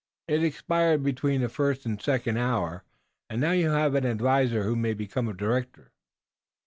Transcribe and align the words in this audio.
It 0.27 0.41
expired 0.43 1.03
between 1.03 1.41
the 1.41 1.47
first 1.47 1.85
and 1.85 2.01
second 2.01 2.37
hour, 2.37 2.83
and 3.29 3.39
now 3.39 3.51
you 3.51 3.69
have 3.69 3.93
an 3.93 4.03
adviser 4.03 4.63
who 4.63 4.75
may 4.75 4.95
become 4.95 5.27
a 5.27 5.33
director." 5.35 5.91